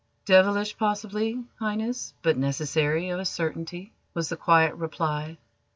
[0.25, 5.37] "Devilish, possibly, Highness, but necessary, of a certainty," was the quiet reply.